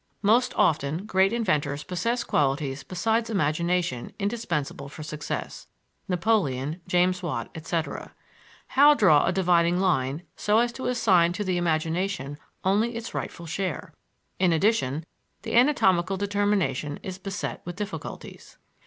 [0.23, 5.67] Most often great inventors possess qualities besides imagination indispensable for success
[6.09, 8.11] (Napoleon, James Watt, etc.).
[8.69, 13.45] How draw a dividing line so as to assign to the imagination only its rightful
[13.45, 13.93] share?
[14.39, 15.05] In addition,
[15.43, 18.57] the anatomical determination is beset with difficulties.